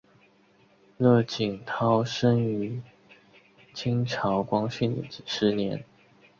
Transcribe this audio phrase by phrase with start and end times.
[0.97, 2.81] 乐景涛生于
[3.71, 5.85] 清朝光绪十年。